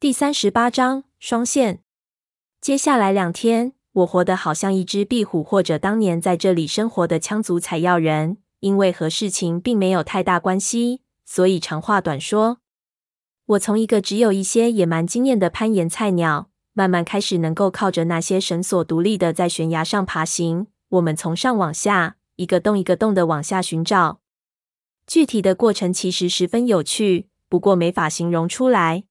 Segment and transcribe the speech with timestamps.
[0.00, 1.80] 第三十八章双线。
[2.58, 8.38] 接下来两天，我活得好像一只壁虎，或者当年在这里生活的羌族采药人。
[8.60, 12.60] 因为和事情并没有太大关系，所以长话短说。
[13.44, 20.68] 我从一个只有一些野蛮经验的攀岩菜鸟，慢慢开始能够靠着那些绳索独立的在悬崖上爬行。
[20.88, 24.20] 我们从上往下，一个洞一个洞的往下寻找。
[25.06, 29.04] 具体的过程其实十分有趣，不过没法形容出来。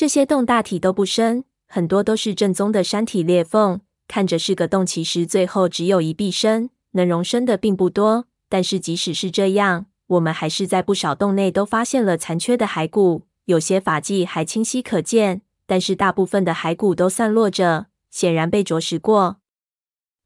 [0.00, 8.24] 这些洞大体都不深，很多都是正宗的山体裂缝，看着是个洞，其实最后只有一臂深，能容身的并不多。
[8.48, 19.36] 但是即使是这样，我们还是在不少洞内都发现了残缺的骸骨，有些发迹还清晰可见，但是大部分的骸骨都散落着，显然被啄食过。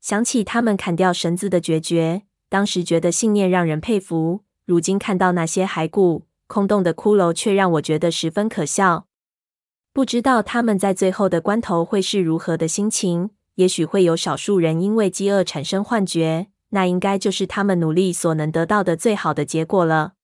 [0.01, 9.07] 想起他们砍掉绳子的决绝，当时觉得信念让人佩服，如今看到那些骸骨，空洞的骷髅，却让我觉得十分可笑。
[9.95, 13.31] 不知道他们在最后的关头会是如何的心情。
[13.55, 20.15] 也许会有少数人因为饥饿产生幻觉，那应该就是他们努力所能得到的最好的结果了。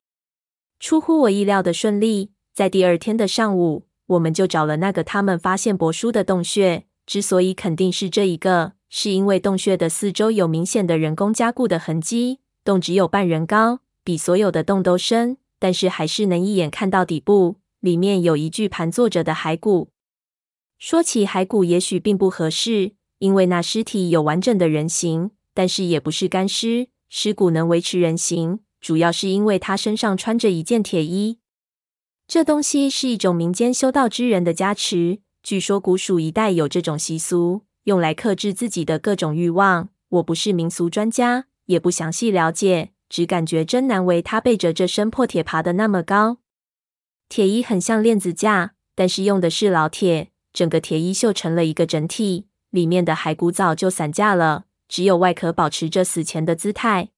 [0.80, 6.86] 出乎我意料的顺利，在第二天的上午，我们就找了那个他们发现帛书的洞穴。
[7.06, 12.40] 之所以肯定是这一个，是因为洞穴的四周有明显的人工加固的痕迹。
[12.64, 17.58] 洞只有半人高，比所有的洞都深，但是还是能一眼看到底部。
[17.80, 19.90] 里面有一具盘坐着的骸骨。
[20.78, 26.88] 说起骸骨，也许并不合适，因为那尸体有完整的人形，但是也不是干尸。
[27.08, 31.38] 尸骨能维持人形，主要是因为他身上穿着一件铁衣。
[32.28, 39.88] 这东西是一种民间修道之人的加持，据说古蜀一带有这种习俗，用来克制自己的各种欲望。
[40.10, 46.38] 我不是民俗专家，也不详细了解，只感觉真难为他背着这身破铁爬得那么高。
[47.30, 52.48] 铁衣很像链子架，但是用的是老铁，整个铁衣绣成了一个整体。
[52.70, 57.10] 里面的骸骨早就散架了，只有外壳保持着死前的姿态。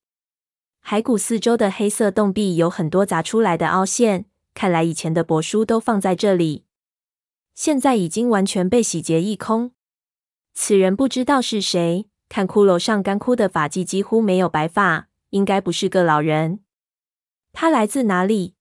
[0.84, 6.66] 骸骨四周的黑色洞壁有很多砸出来的凹陷，看来以前的帛书都放在这里，
[7.54, 9.72] 现在已经完全被洗劫一空。
[10.52, 16.60] 此人不知道是谁，看骷髅上干枯的发髻几乎没有白发，应该不是个老人。
[17.54, 18.56] 他来自哪里？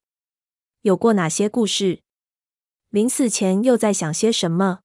[0.84, 2.00] 有过哪些故事？
[2.90, 4.80] 临死前又在想些什么？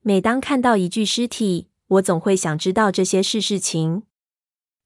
[0.00, 4.02] 每当看到一具尸体，我总会想知道这些事事情。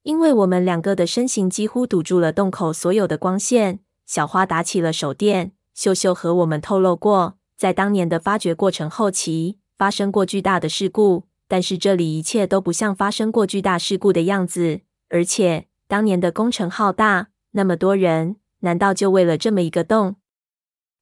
[0.03, 3.79] 因为我们两个的身形几乎堵住了洞口所有的光线。
[4.05, 14.81] 小花打起了手电，秀秀和我们透露过，在当年的发掘过程后期发生过巨大的事故，但是这里一切都不像发生过巨大事故的样子。
[15.09, 20.15] 而且当年的工程浩大，那么多人，难道就为了这么一个洞？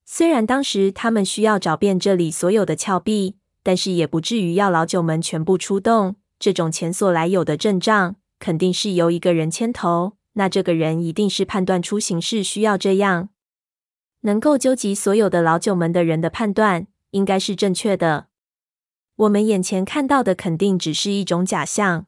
[0.06, 6.16] 虽然当时他们需要找遍这里所有的峭壁，但是也不至于要老九门全部出动。
[6.40, 10.13] 这种前所来有的阵仗，肯定是由一个人牵头。
[10.34, 13.29] 那这个人一定是判断出形势需要这样，
[14.22, 18.28] 能够纠集所有的老九门的人的判断，应该是正确的。
[19.16, 22.06] 我们眼前看到的肯定只是一种假象。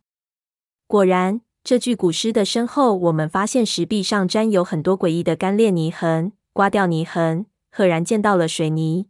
[0.85, 7.45] 果然，这具古尸的身后，我们发现石壁上沾有很多诡异的干裂泥痕，刮掉泥痕。
[7.71, 9.05] 赫然见到了水泥，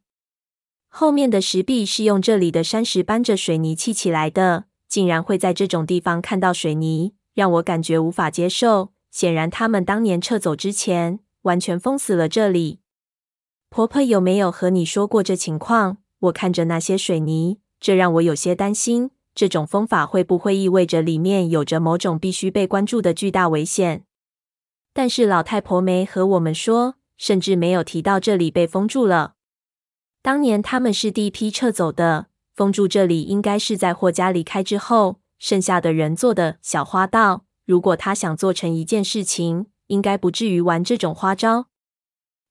[0.90, 8.92] 后面的石壁是用这里的山石搬着水泥砌起来的，竟然会在这种地方看到水泥，让我感觉无法接受。
[9.10, 12.80] 显然，他们当年撤走之前，完全封死了这里。
[13.70, 16.00] 婆婆有没有和你说过这情况？
[16.20, 19.12] 我看着那些水泥，这让我有些担心。
[19.34, 24.06] 这种封法会不会意味着里面有着某种必须被关注的巨大危险？
[24.94, 26.96] 但是老太婆没和我们说。
[27.20, 29.34] 甚至没有提到这里被封住了。
[30.22, 36.60] 当年他们是第一批撤走的，封住这里应该是在霍家离开之后，剩下的人做的。
[36.62, 41.66] 小花道，如果他想做成一件事情，应该不至于玩这种花招。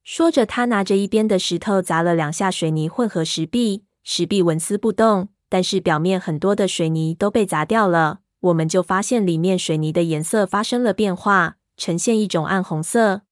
[0.05, 8.21] 说着，他拿着一边的石头砸了两下水泥混合石壁，石壁纹丝不动，但是表面很多的水泥都被砸掉了。
[8.41, 13.23] 我们就发现里面水泥的颜色发生了变化，呈现一种暗红色。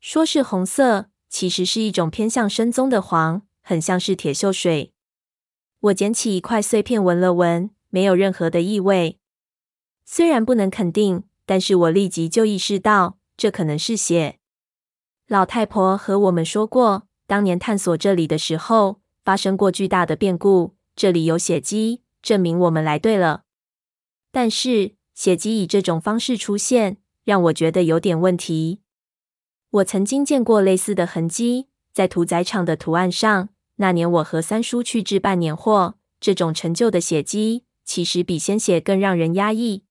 [0.00, 4.92] 说是红色，其实是一种偏向深棕的黄，很像是铁锈水。
[5.80, 9.18] 我捡起一块碎片闻了闻，没有任何的异味。
[10.04, 14.38] 虽然不能肯定，但是我立即就意识到，这可能是血。
[15.26, 23.42] 老太婆和我们说过，当年探索这里的时候，发生过巨大的变故，这里有血迹，证明我们来对了。
[24.32, 28.80] 但是血迹以这种方式出现，让我觉得有点问题。
[29.68, 39.84] 我曾经见过类似的痕迹，在屠宰场的图案上，那年我和三叔去置办年货，这种陈旧的血迹，其实比鲜血更让人压抑。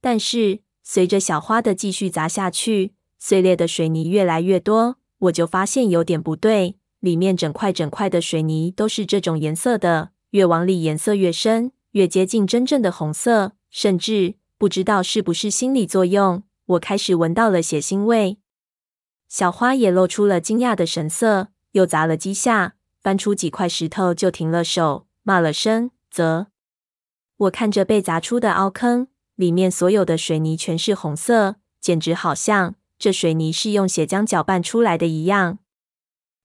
[0.00, 6.76] 但是随着小花的继续砸下去，碎裂的水泥越来越多，我就发现有点不对。
[7.00, 13.52] 里面整块整块的水泥都是这种颜色的，越往里颜色越深，越接近真正的红色。
[13.70, 18.38] 甚至不知道是不是心理作用，我开始闻到了血腥味。
[19.28, 26.48] 小花也露出了惊讶的神色，又砸了几下，翻出几块石头就停了手，骂了声“啧”。
[27.36, 29.06] 我看着被砸出的凹坑，
[29.36, 35.58] 里面所有的水泥全是红色，简直好像这水泥是用血浆搅拌出来的一样。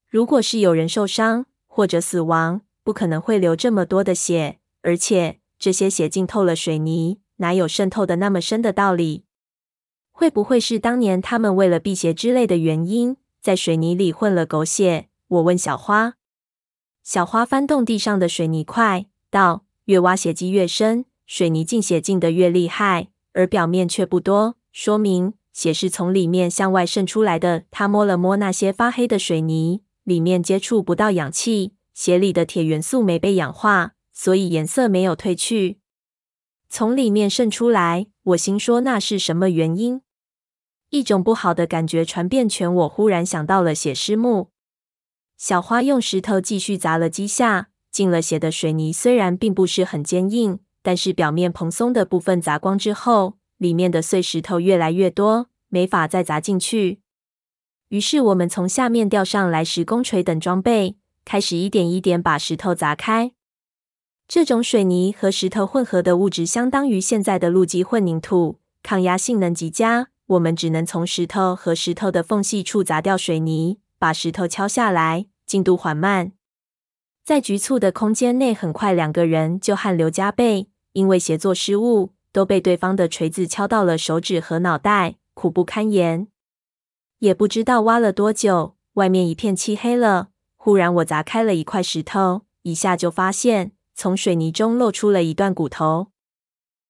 [0.08, 9.26] 如果是有人受伤或者死亡，不可能会流这么多的血，而且这些血浸透了水泥，哪有渗透的那么深的道理？
[10.12, 15.10] 会不会是当年他们为了辟邪之类的原因，在水泥里混了狗血？
[15.28, 16.16] 我问小花。
[17.04, 29.84] 小花翻动地上的水泥块，道：“越挖血迹越深，水泥进血进得越厉害，而表面却不多，说明血是从里面向外渗出来的。”他摸了摸那些发黑的水泥。
[30.06, 35.80] 里面接触不到氧气，血里的铁元素没被氧化，所以颜色没有褪去。
[36.70, 40.00] 从里面渗出来，我心说那是什么原因？
[40.92, 44.52] 一种不好的感觉传遍全我，忽然想到了血尸墓。
[45.36, 57.02] 小花用石头继续砸了几下，进了血的水泥虽然并不是很坚硬，但是表面蓬松的部分砸光之后，里面的碎石头越来越多，没法再砸进去。
[57.90, 60.96] 于是我们从下面吊上来石工锤等装备，
[61.30, 63.34] 开始一点一点把石头砸开。
[64.28, 70.08] 这种水泥和石头混合的物质相当于现在的路基混凝土，抗压性能极佳。
[70.26, 76.32] 我们只能从石头和石头的缝隙处砸掉水泥，把石头敲下来，进度缓慢。
[77.24, 86.28] 在局促的空间内，很快两个人就汗流浃背，因为协作失误，都被对方的锤子敲到了手指和脑袋，苦不堪言。
[87.20, 90.29] 也不知道挖了多久，外面一片漆黑了。
[90.62, 96.08] 忽然，我砸开了一块石头，一下就发现从水泥中露出了一段骨头。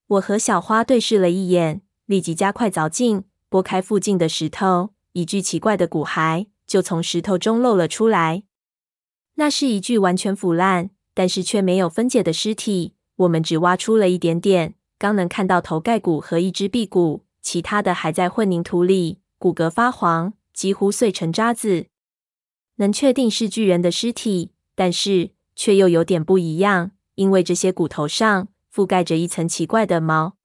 [0.07, 8.41] 我和小花对视了一眼，立即加快凿进，拨开附近的石头，一具奇怪的骨骸就从石头中露了出来。
[9.35, 12.95] 那是一具完全腐烂，但是却没有分解的尸体。
[13.17, 19.19] 我们只挖出了一点点，刚能看到头盖骨和一只臂骨，其他的还在混凝土里。
[19.37, 21.85] 骨骼发黄，几乎碎成渣子。
[22.79, 30.35] 能确定是巨人的尸体，但是却又有点不一样，因为这些骨头上覆盖着一层奇怪的毛。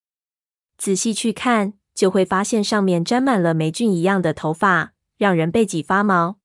[0.76, 6.38] 仔细去看，就会发现上面沾满了霉菌一样的头发，让人背脊发毛。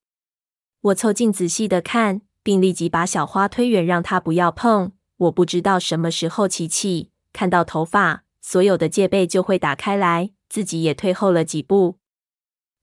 [0.81, 4.91] 我凑近仔细的看，并立即把小花推远，让它不要碰。
[5.17, 11.97] 我不知道什么时候琪琪，看到头发，所有的戒备就会打开来，自己也退后了几步。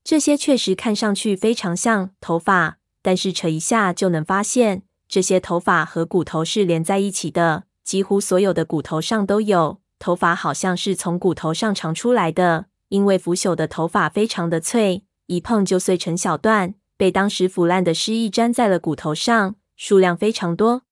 [0.03, 7.63] 这些确实看上去非常像头发，但是扯一下就能发现，这些头发和骨头是连在一起的。
[7.83, 12.65] 几乎所有的骨头上都有头发，好像是从骨头上长出来的。
[12.89, 20.83] 因为腐朽的头发非常的脆，一碰就碎成小段，被当时腐烂的尸液粘在了骨头上，数量非常多。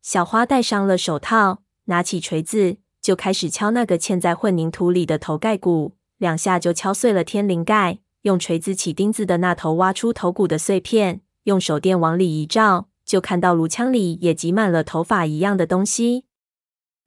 [0.00, 7.98] 小花戴上了手套，拿起锤子就开始敲那个嵌在混凝土里的头盖骨，两下就敲碎了天灵盖。
[8.28, 16.26] 用锤子起钉子的那头挖出头骨的碎片，用手电往里一照，就看到颅腔里也挤满了头发一样的东西。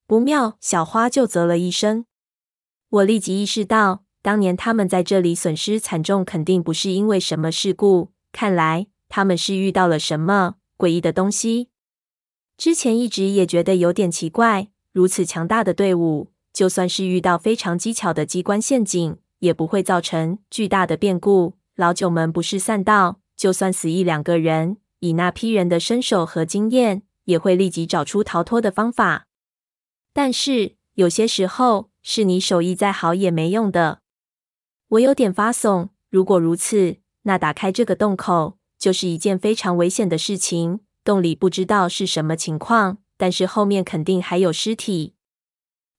[0.07, 0.57] 不妙！
[0.59, 2.05] 小花就啧了一声。
[2.89, 8.09] 我立即意识到，当年他们在这里损失惨重，肯定不是因为什么事故。
[8.31, 11.69] 看来他们是遇到了什么诡异的东西。
[12.57, 19.17] 之前一直也觉得有点奇怪，如此强大的队伍，就算是遇到非常机巧的机关陷阱。
[19.41, 21.53] 也不会造成巨大的变故。
[21.75, 29.27] 老九们不是散道，就算死一两个人，以那批人的身手和经验，也会立即找出逃脱的方法。
[30.13, 33.99] 但是有些时候，是你手艺再好也没用的。
[34.89, 35.89] 我有点发怂。
[36.09, 40.81] 如果如此，那打开这个洞口就是一件非常危险的事情。
[41.03, 45.15] 洞里不知道是什么情况，但是后面肯定还有尸体。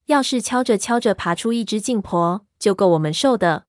[0.05, 3.65] 要是敲着敲着爬出一只净婆，就够我们受的。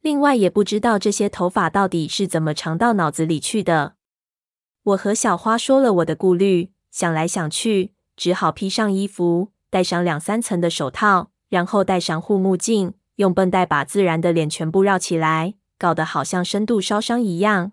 [0.00, 3.94] 另外，也不知道这些头发到底是怎么长到脑子里去的。
[4.82, 17.70] 我和小花说了我的顾虑，想来想去，只好披上衣服，戴上两三层的手套，然后戴上护目镜，用绷带把自然的脸全部绕起来，搞得好像深度烧伤一样。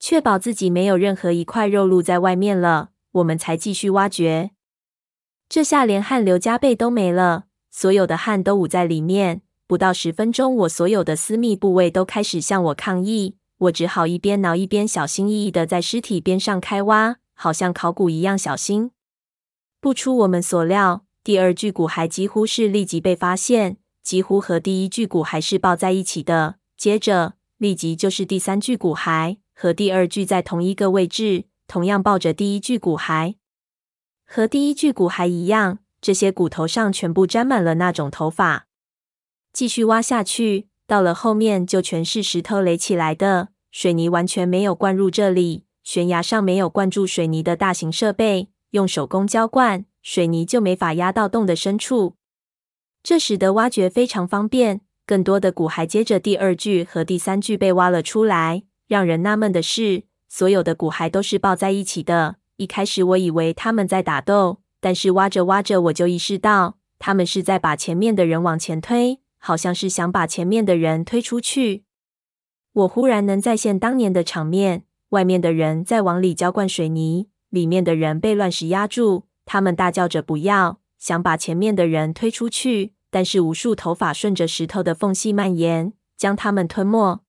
[0.00, 4.50] 确保自己没有任何一块肉露在外面了，我们才继续挖掘。
[5.48, 7.44] 这下连汗流浃背都没了，
[7.78, 9.42] 所有的汗都捂在里面。
[9.66, 13.36] 不到十分钟，我所有的私密部位都开始向我抗议。
[13.58, 18.92] 我只好一边挠一边小心翼翼的在尸体边上开挖，好像考古一样小心。
[19.78, 26.54] 不出我们所料，第二具骨骸几乎是立即被发现，几乎和第一具骨骸是抱在一起的。
[26.78, 33.34] 接着，立即就是第三具骨骸，和第二具在同一个位置，同样抱着第一具骨骸。
[34.24, 38.66] 和第一具骨骸一样，这些骨头上全部沾满了那种头发。
[39.52, 45.64] 继续挖下去，到了后面就全是石头垒起来的，水泥完全没有灌入这里。
[45.82, 52.16] 悬崖上没有灌注水泥的大型设备，用手工浇灌，水泥就没法压到洞的深处。
[53.02, 54.80] 这使得挖掘非常方便。
[55.06, 58.64] 更多的骨骸接着第二具和第三具被挖了出来。
[58.88, 62.36] 让人纳闷的是，所有的骨骸都是抱在一起的。
[62.56, 69.20] 一开始我以为他们在打斗，但是挖着挖着我就意识到，他们是在把前面的人往前推。
[69.38, 71.84] 好像是想把前面的人推出去。
[72.72, 79.26] 我忽然能再现当年的场面：外面的人在往里浇灌水泥，里面的人被乱石压住。
[79.44, 87.20] 他们大叫着“不要”，想把前面的人推出去，但是无数头发顺着石头的缝隙蔓延，将他们吞没。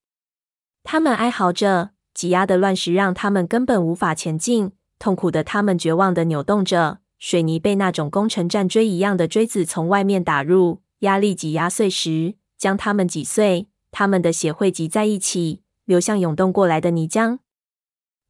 [0.83, 4.71] 他们哀嚎着，挤压的乱石让他们根本无法前进。
[4.97, 10.81] 痛苦的他们绝望地扭动着，水泥被那种工程战锥一样的锥子从外面打入。
[11.01, 13.67] 压力挤压碎石，将它们挤碎。
[13.91, 17.37] 他们的血汇集在一起，流向涌动过来的泥浆。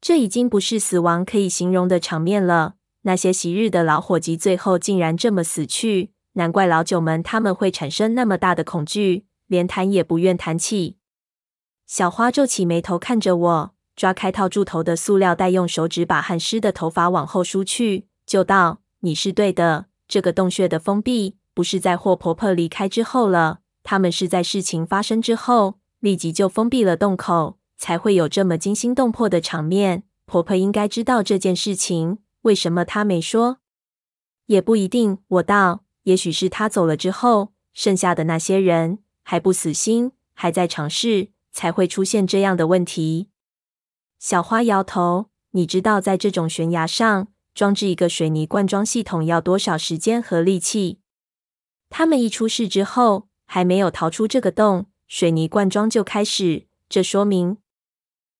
[0.01, 2.75] 这已经不是死亡可以形容的场面了。
[3.03, 10.97] 那些昔日的老伙计最后竟然这么死去，难怪老九们他们会产生那么大的恐惧，连谈也不愿谈起。
[11.85, 30.03] 小花皱起眉头看着我，抓开套住头的塑料袋，用手指把汗湿的头发往后梳去，就道：“你是对的，这个洞穴的封闭。”不是在霍婆婆离开之后了，他们是在事情发生之后立即就封闭了洞口，才会有这么惊心动魄的场面。
[30.25, 33.57] 婆婆应该知道这件事情，为什么她没说？
[34.45, 35.17] 也不一定。
[35.27, 43.29] 我道，也许是她走了之后，剩下的那些人还不死心，还在尝试，才会出现这样的问题。
[44.19, 50.99] 小花摇头，你知道，在这种悬崖上装置一个水泥灌装系统要多少时间和力气？
[51.89, 56.67] 他们一出事之后，还没有逃出这个洞，水泥灌装就开始。
[56.87, 57.57] 这说明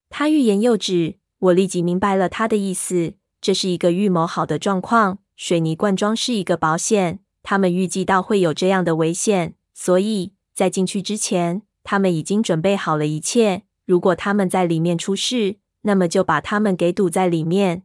[0.08, 1.18] 他欲言又止。
[1.40, 5.18] 我立即明白了他的意思，这是一个预谋好的状况。
[5.36, 13.64] 水泥灌装是一个保险，他们预计到会有这样的危险，所以在进去之前，他们已经准备好了一切。
[13.88, 17.82] 如果他们在里面出事，那么就把他们给堵在里面。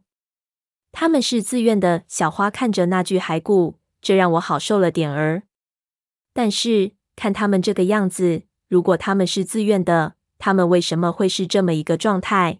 [0.93, 2.03] 他们是自愿的。
[2.07, 5.43] 小花看着那具骸骨，这让我好受了点儿。
[6.31, 12.59] 但是看他们这个样子，如果他们是自愿的，他们为什么会是这么一个状态？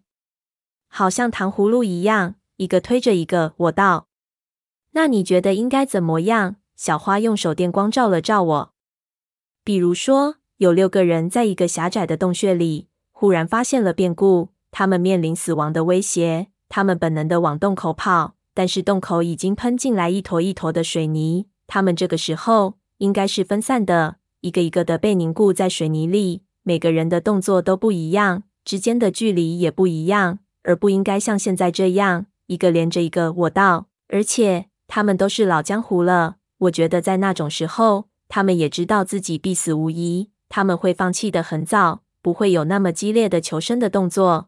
[0.87, 3.53] 好像糖葫芦一样，一个推着一个。
[3.57, 4.07] 我道
[4.91, 8.73] ：“那你觉得应该怎么样？”小花用手电光照了照我。
[9.63, 22.75] 比如说，有六个人在一个狭窄的洞穴里，忽然发现了变故，他们面临死亡的威胁，他们本能的往洞口跑，但是洞口已经喷进来一坨一坨的水泥，他们这个时候。
[22.99, 26.43] 应该是分散的，一个一个的被凝固在水泥里。
[26.61, 33.33] 每个人的动作都不一样，之间的距离也不一样，而不应该像现在这样一个连着一个。
[33.33, 36.37] 我道，而且他们都是老江湖了。
[36.59, 44.47] 我觉得在那种时候，他们也知道自己必死无疑，他们会放弃的很早，不会有那么激烈的求生的动作。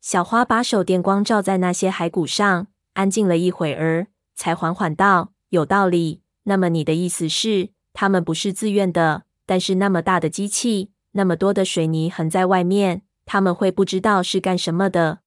[0.00, 9.24] 小花把手电光照在那些骸骨上，安静了一会儿，才缓缓道：“有道理。”那么你的意思是，他们不是自愿的？
[9.44, 15.20] 但是那么大的机器，那么多的水泥横在外面，他们会不知道是干什么的？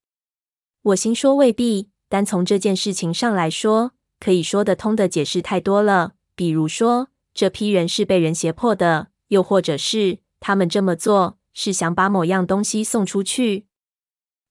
[0.81, 1.89] 我心说未必。
[2.09, 6.13] 单从这件事情上来说，可以说得通的解释太多了。
[6.35, 13.67] 比如说，这批人是被人胁迫的，又或者是他们这么做是想把某样东西送出去。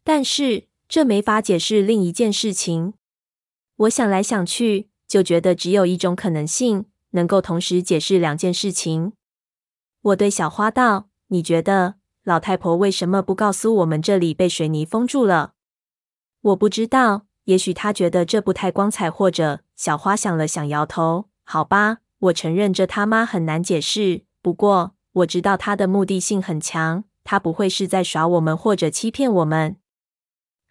[0.04, 2.94] 但是这没法解释另一件事情。
[3.76, 4.88] 我想来想去。
[5.08, 9.12] 就觉得只有一种可能性能够同时解释两件事情。
[10.00, 15.52] 我对小花道：“你觉得老太婆为什么不告诉我们这里被水泥封住了？”
[16.40, 21.28] 我不知道，也许她觉得这不太光彩，或者小花想了想，摇头。
[21.44, 24.24] 好吧，我承认这他妈很难解释。
[24.40, 29.76] 不过我知道她的目的性很强，她不会是在耍我们或者欺骗我们。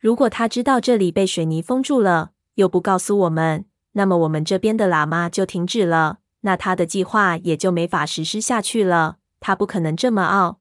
[0.02, 9.18] 如果他知道这里被水泥封住了，又不告诉我们，那么我们这边的喇嘛就停止了，那他的计划也就没法实施下去了。
[9.40, 10.60] 他不可能这么傲。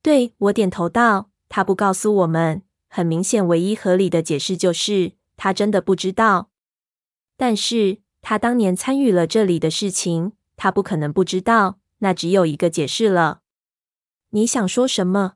[0.00, 6.48] 对，我点头道：“他不告诉我们，很明显，唯一合理的解释就是他真的不知道。
[7.36, 11.78] 但是他当年参与了这里的事情，他不可能不知道。
[11.98, 13.40] 那只有一个解释了。
[14.30, 15.34] 你想说什么？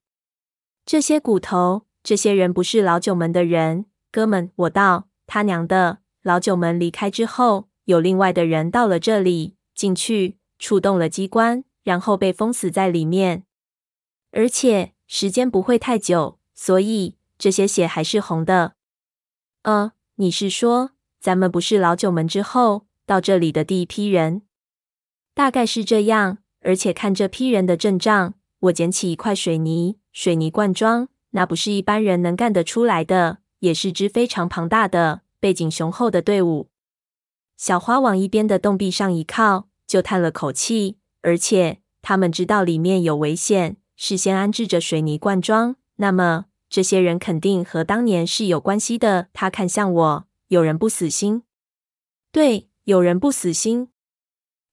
[0.86, 13.44] 这些骨头，这些人不是老九门的人，哥们。”我道：“他娘的，老九门离开之后，有另外的人到了这里，进去触动了机关。”然后被封死在里面，
[14.32, 18.74] 而且时间不会太久，所以这些血还是红的。
[19.62, 24.42] 呃，你是说咱们不是老九门之后到这里的第一批人？
[25.34, 26.38] 大概是这样。
[26.60, 36.68] 而且看这批人的阵仗，我捡起一块水泥，水泥罐装，那不是一般人能干得出来的，也是支非常庞大的、背景雄厚的队伍。
[37.56, 40.98] 小花往一边的洞壁上一靠，就叹了口气。
[41.22, 45.76] 而且他们知道里面有危险，事先安置着水泥罐装。
[45.96, 49.28] 那么这些人肯定和当年是有关系的。
[49.32, 51.42] 他看向我，有人不死心。
[52.32, 53.88] 对，有人不死心。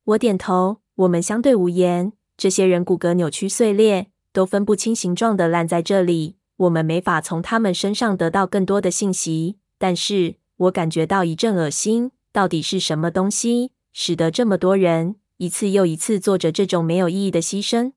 [0.05, 0.81] 我点头。
[0.95, 2.13] 我们相对无言。
[2.35, 6.37] 这些人骨骼扭曲碎裂，都分不清形状的烂在这里。
[6.57, 9.57] 我们没法从他们身上得到更多的信息。
[9.77, 12.11] 但是我感觉到一阵恶心。
[12.33, 15.15] 到底是什么东西，使得这么多人？
[15.37, 17.93] 一次又一次做着这种没有意义的牺牲。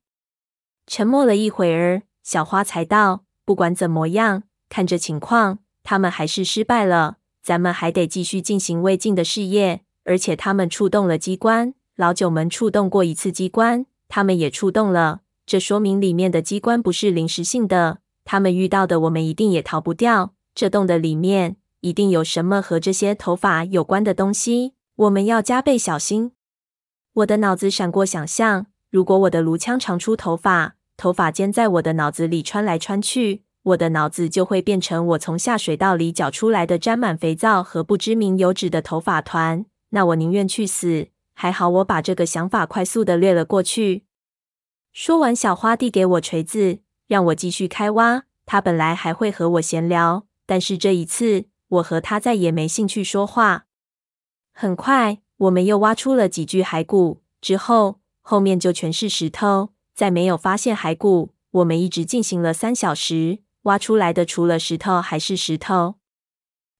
[0.87, 7.17] 沉默了一会儿，小花才道：“不管怎么样，看这情况，他们还是失败了。
[7.43, 9.81] 咱们还得继续进行未尽的事业。
[10.05, 15.21] 而且他们触动了机关，老九门触动过一次机关，他们也触动了。
[15.45, 17.99] 这说明里面的机关不是临时性的。
[18.31, 20.33] 他们遇到的，我们一定也逃不掉。
[20.55, 26.31] 这洞的里面一定有什么和这些头发有关的东西，我们要加倍小心。”
[27.11, 39.65] 我的脑子闪过想象，如果我的颅腔长出头发，头发尖在我的脑子里穿来穿去，我的脑子就会变成我从下水道里搅出来的沾满肥皂和不知名油脂的头发团。
[39.89, 41.09] 那我宁愿去死。
[41.33, 44.05] 还好我把这个想法快速地掠了过去。
[44.93, 46.79] 说完，小花递给我锤子，
[47.11, 48.23] 让我继续开挖。
[48.45, 53.65] 他本来还会和我闲聊，但是这一次，我和他再也没兴趣说话。
[54.53, 55.17] 很快。
[55.39, 61.33] 我们又挖出了几具骸骨，之后后面就全是石头，再没有发现骸骨。
[61.49, 65.95] 我们一直进行了三小时，挖出来的除了石头还是石头。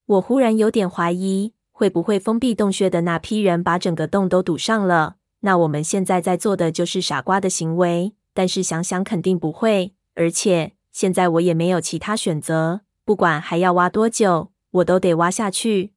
[0.05, 5.17] 我忽然有点怀疑，会不会封闭洞穴的那批人把整个洞都堵上了？
[5.41, 8.13] 那我们现在在做的就是傻瓜的行为。
[8.33, 15.93] 但是想想肯定不会，而且现在我也没有其他选择，不管还要挖多久，我都得挖下去。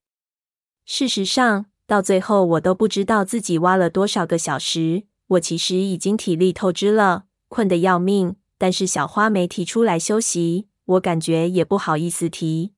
[0.84, 1.66] 事实上。
[1.86, 5.02] 到最后，我都不知道自己挖了多少个小时。
[5.26, 8.36] 我其实已经体力透支了，困得要命。
[8.56, 12.72] 但是小花没提出来休息，我感觉也不好意思提。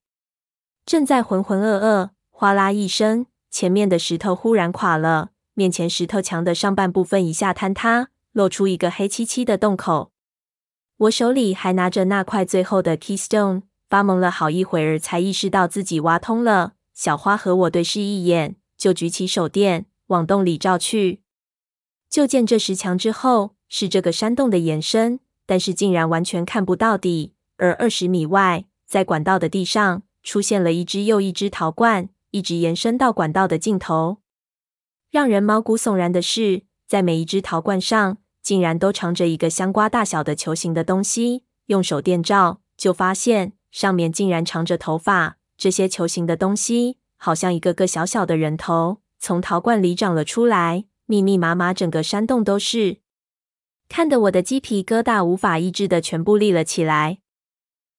[0.84, 10.10] 正在浑浑噩噩，哗啦一声，前面的石头忽然垮了，面前石头墙的上半部分一下坍塌，露出一个黑漆漆的洞口。
[10.98, 16.74] 我手里还拿着那块最后的 keystone，发懵了好一会儿，才意识到自己挖通了。
[16.94, 18.56] 小花和我对视一眼。
[18.76, 21.22] 就举起手电往洞里照去，
[22.10, 27.32] 就见这石墙之后是这个山洞的延伸，但是竟然完全看不到底。
[27.56, 34.18] 而二十米外，在管道的地上出现了一只又一只陶罐，一直延伸到管道的尽头。
[35.10, 41.42] 让人毛骨悚然的是，在每一只陶罐上，竟然都藏着一个香瓜大小的球形的东西。
[41.66, 45.38] 用手电照，就发现上面竟然藏着头发。
[45.56, 46.98] 这些球形的东西。
[47.16, 52.98] 好像一个个小小的人头从陶罐里长了出来，密密麻麻，整个山洞都是，
[53.88, 57.18] 看得我的鸡皮疙瘩无法抑制的全部立了起来。